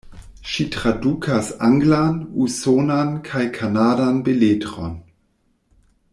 Ŝi 0.51 0.63
tradukas 0.75 1.51
anglan, 1.67 2.17
usonan 2.47 3.13
kaj 3.29 3.45
kanadan 3.59 4.19
beletron. 4.31 4.99